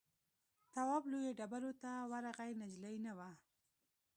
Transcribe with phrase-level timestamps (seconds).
[0.73, 3.29] تواب لویو ډبرو ته ورغی نجلۍ نه وه.